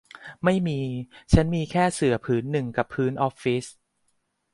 [0.43, 0.79] ไม่มี
[1.33, 3.65] ฉันมีแค่เสื่อผืนหนึ่งกับพื้นออฟฟิศ